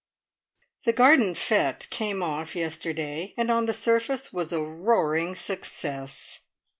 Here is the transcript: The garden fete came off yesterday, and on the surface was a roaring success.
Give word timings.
The 0.83 0.93
garden 0.93 1.35
fete 1.35 1.87
came 1.91 2.23
off 2.23 2.55
yesterday, 2.55 3.35
and 3.37 3.51
on 3.51 3.67
the 3.67 3.71
surface 3.73 4.33
was 4.33 4.51
a 4.51 4.59
roaring 4.59 5.35
success. 5.35 6.39